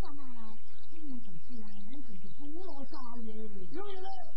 [0.00, 0.56] 发嘛，
[0.90, 1.66] 今年就是啊，
[2.06, 3.50] 就是多少年了。
[3.70, 4.35] 有。